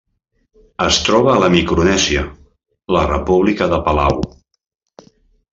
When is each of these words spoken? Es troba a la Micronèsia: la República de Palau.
Es 0.85 0.97
troba 1.09 1.29
a 1.33 1.41
la 1.43 1.49
Micronèsia: 1.57 2.25
la 2.97 3.05
República 3.13 3.71
de 3.75 3.81
Palau. 3.91 4.21